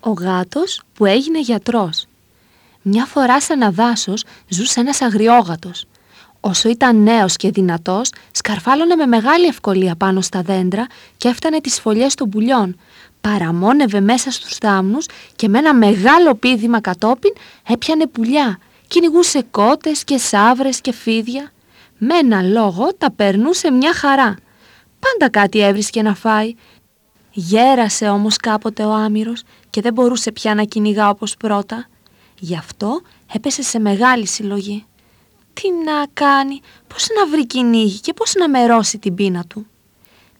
[0.00, 2.06] Ο γάτος που έγινε γιατρός.
[2.82, 5.84] Μια φορά σε ένα δάσος ζούσε ένας αγριόγατος.
[6.40, 11.80] Όσο ήταν νέος και δυνατός, σκαρφάλωνε με μεγάλη ευκολία πάνω στα δέντρα και έφτανε τις
[11.80, 12.78] φωλιές των πουλιών.
[13.20, 15.06] Παραμόνευε μέσα στους θάμνους
[15.36, 17.32] και με ένα μεγάλο πίδημα κατόπιν
[17.68, 18.58] έπιανε πουλιά.
[18.88, 21.52] Κυνηγούσε κότες και σάβρες και φίδια.
[21.98, 24.36] Με ένα λόγο τα περνούσε μια χαρά.
[25.00, 26.54] Πάντα κάτι έβρισκε να φάει.
[27.40, 31.88] Γέρασε όμως κάποτε ο Άμυρος και δεν μπορούσε πια να κυνηγά όπως πρώτα.
[32.38, 33.00] Γι' αυτό
[33.32, 34.84] έπεσε σε μεγάλη συλλογή.
[35.52, 39.66] Τι να κάνει, πώς να βρει κυνήγι και πώς να μερώσει την πείνα του.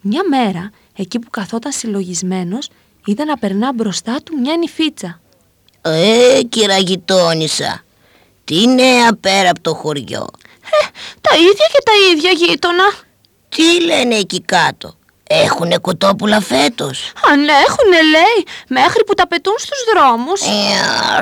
[0.00, 2.68] Μια μέρα, εκεί που καθόταν συλλογισμένος,
[3.04, 5.20] είδε να περνά μπροστά του μια νυφίτσα.
[5.82, 7.84] Ε, κυραγιτόνισσα,
[8.44, 10.26] τι νέα πέρα από το χωριό.
[10.82, 10.86] Ε,
[11.20, 12.92] τα ίδια και τα ίδια γείτονα.
[13.48, 14.94] Τι λένε εκεί κάτω,
[15.42, 18.38] Έχουνε κοτόπουλα φέτος; Αν έχουνε λέει
[18.68, 20.40] Μέχρι που τα πετούν στους δρόμους.
[20.40, 20.46] Ε,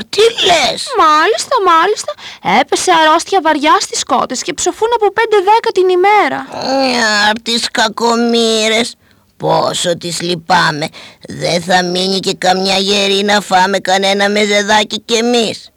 [0.08, 2.12] Τι λες; Μάλιστα μάλιστα.
[2.60, 6.46] Έπεσε αρρώστια βαριά στις κότες Και ψοφούν από 5-10 την ημέρα.
[7.28, 8.94] Ε, Τις κακομύρες
[9.36, 10.88] Πόσο τις λυπάμαι.
[11.28, 15.70] Δεν θα μείνει και καμιά γερή να φάμε κανένα μεζεδάκι κι εμείς.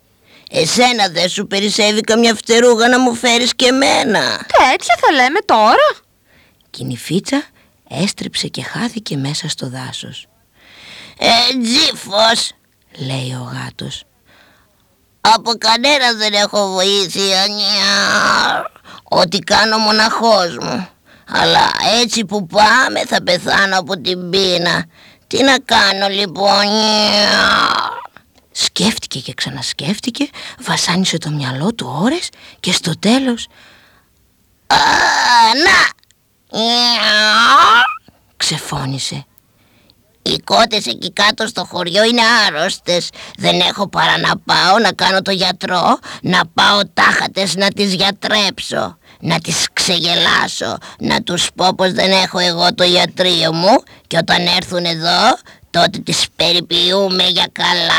[0.52, 4.20] Εσένα δεν σου περισσεύει καμιά φτερούγα να μου φέρεις και εμένα.
[4.38, 5.88] Τέτοια θα λέμε τώρα.
[6.70, 7.44] Κινηφίτσα
[7.90, 10.28] έστριψε και χάθηκε μέσα στο δάσος.
[11.18, 12.52] «Ε, τζίφος»,
[12.98, 14.04] λέει ο γάτος.
[15.22, 17.46] «Από κανένα δεν έχω βοήθεια,
[19.04, 20.88] Ό,τι κάνω μοναχός μου.
[21.28, 24.86] Αλλά έτσι που πάμε θα πεθάνω από την πείνα.
[25.28, 26.66] Τι να κάνω λοιπόν,
[28.58, 33.48] Σκέφτηκε και ξανασκέφτηκε, βασάνισε το μυαλό του ώρες και στο τέλος...
[34.68, 34.78] Α,
[35.64, 35.90] να,
[38.38, 39.26] Ξεφώνησε.
[40.22, 43.10] Οι κότες εκεί κάτω στο χωριό είναι άρρωστες.
[43.38, 48.98] Δεν έχω παρά να πάω να κάνω το γιατρό Να πάω τάχατες να τις γιατρέψω
[49.20, 54.48] Να τις ξεγελάσω Να τους πω πως δεν έχω εγώ το γιατρίο μου Και όταν
[54.48, 55.38] έρθουν εδώ
[55.76, 57.92] τότε τις περιποιούμε για καλά.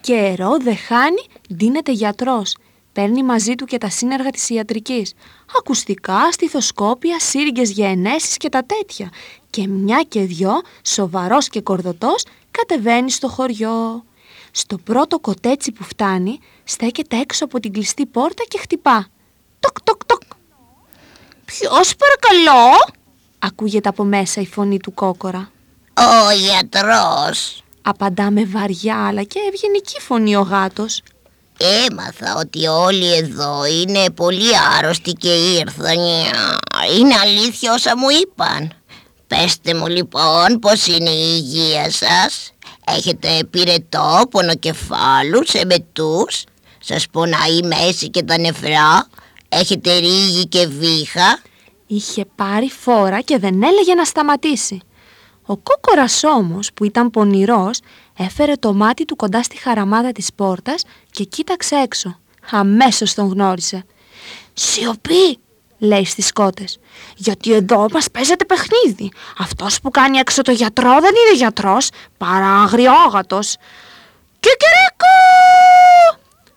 [0.00, 2.54] Καιρό δε χάνει, δίνεται γιατρός
[2.92, 5.12] Παίρνει μαζί του και τα σύνεργα της ιατρικής.
[5.58, 9.10] Ακουστικά, στιθοσκόπια, σύριγγες για ενέσεις και τα τέτοια.
[9.50, 14.04] Και μια και δυο, σοβαρός και κορδωτός, κατεβαίνει στο χωριό.
[14.50, 19.06] Στο πρώτο κοτέτσι που φτάνει, στέκεται έξω από την κλειστή πόρτα και χτυπά.
[19.60, 20.22] Τοκ, τοκ, τοκ.
[21.44, 22.92] «Ποιος παρακαλώ»
[23.38, 25.50] ακούγεται από μέσα η φωνή του κόκορα.
[25.94, 31.02] «Ο γιατρός» απαντά με βαριά αλλά και ευγενική φωνή ο γάτος.
[31.64, 35.98] Έμαθα ότι όλοι εδώ είναι πολύ άρρωστοι και ήρθαν.
[36.98, 38.72] Είναι αλήθεια όσα μου είπαν.
[39.26, 42.52] Πεστε μου λοιπόν πως είναι η υγεία σας.
[42.86, 46.44] Έχετε πυρετό, πονοκεφάλου, σεμετούς.
[46.78, 49.06] Σας πονάει η μέση και τα νεφρά.
[49.48, 51.40] Έχετε ρίγη και βήχα.
[51.86, 54.80] Είχε πάρει φόρα και δεν έλεγε να σταματήσει.
[55.46, 57.80] Ο κόκορας όμως που ήταν πονηρός
[58.18, 62.18] έφερε το μάτι του κοντά στη χαραμάδα της πόρτας και κοίταξε έξω.
[62.50, 63.84] Αμέσως τον γνώρισε.
[64.52, 65.38] «Σιωπή!»
[65.78, 66.78] λέει στις κότες.
[67.16, 69.10] «Γιατί εδώ μας παίζεται παιχνίδι.
[69.38, 71.88] Αυτός που κάνει έξω το γιατρό δεν είναι γιατρός,
[72.18, 73.56] παρά αγριόγατος».
[74.40, 75.14] «Κικυρίκου!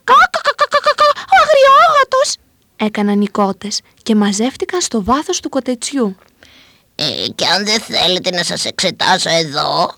[0.03, 1.05] Κακακακακακα!
[1.41, 2.35] Αγριόγατος!»
[2.75, 6.15] έκαναν οι κότες και μαζεύτηκαν στο βάθος του κοτετσιού.
[6.95, 9.93] Ε, και αν δεν θέλετε να σας εξετάσω εδώ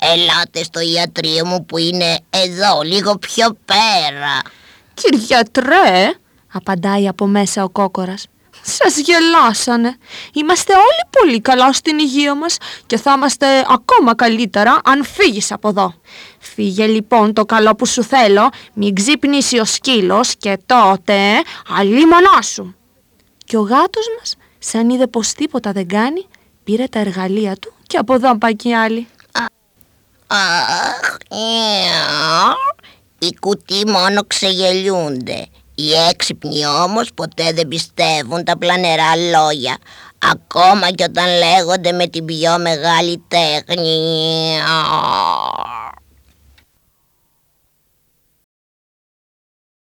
[0.00, 4.40] Ελάτε στο ιατρείο μου που είναι εδώ λίγο πιο πέρα
[4.94, 6.12] Κυριατρέ
[6.52, 8.26] απαντάει από μέσα ο κόκορας
[8.62, 9.96] σας γελάσανε.
[10.32, 15.68] Είμαστε όλοι πολύ καλά στην υγεία μας και θα είμαστε ακόμα καλύτερα αν φύγεις από
[15.68, 15.94] εδώ.
[16.38, 21.42] Φύγε λοιπόν το καλό που σου θέλω, μην ξύπνήσει ο σκύλος και τότε
[21.78, 22.74] αλίμονά σου.
[23.44, 26.26] Και ο γάτος μας; Σαν είδε πως τίποτα δεν κάνει,
[26.64, 29.06] πήρε τα εργαλεία του και από εδώ πάει και άλλη.
[30.26, 31.16] Αχ,
[33.18, 35.46] οι κουτί μόνο ξεγελιούνται.
[35.74, 39.76] Οι έξυπνοι όμως ποτέ δεν πιστεύουν τα πλανερά λόγια.
[40.32, 44.58] Ακόμα και όταν λέγονται με την πιο μεγάλη τέχνη.